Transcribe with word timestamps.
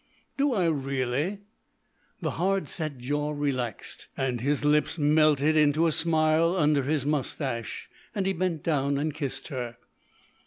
"Do 0.35 0.53
I, 0.55 0.65
really?" 0.65 1.41
The 2.21 2.31
hard 2.31 2.67
set 2.67 2.97
jaw 2.97 3.33
relaxed 3.33 4.07
and 4.17 4.41
his 4.41 4.65
lips 4.65 4.97
melted 4.97 5.55
into 5.55 5.85
a 5.85 5.91
smile 5.91 6.55
under 6.57 6.81
his 6.81 7.05
moustache, 7.05 7.87
and 8.15 8.25
he 8.25 8.33
bent 8.33 8.63
down 8.63 8.97
and 8.97 9.13
kissed 9.13 9.49
her. 9.49 9.77